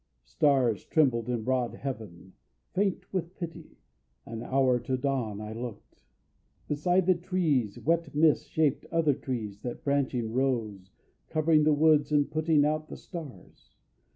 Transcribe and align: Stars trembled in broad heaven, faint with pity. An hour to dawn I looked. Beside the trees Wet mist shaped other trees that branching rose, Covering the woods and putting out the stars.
Stars 0.25 0.83
trembled 0.85 1.29
in 1.29 1.43
broad 1.43 1.75
heaven, 1.75 2.33
faint 2.73 3.13
with 3.13 3.35
pity. 3.35 3.77
An 4.25 4.41
hour 4.41 4.79
to 4.79 4.97
dawn 4.97 5.39
I 5.39 5.53
looked. 5.53 6.01
Beside 6.67 7.05
the 7.05 7.13
trees 7.13 7.77
Wet 7.77 8.15
mist 8.15 8.49
shaped 8.49 8.83
other 8.91 9.13
trees 9.13 9.59
that 9.59 9.83
branching 9.83 10.33
rose, 10.33 10.89
Covering 11.29 11.65
the 11.65 11.73
woods 11.75 12.11
and 12.11 12.31
putting 12.31 12.65
out 12.65 12.87
the 12.89 12.97
stars. 12.97 13.75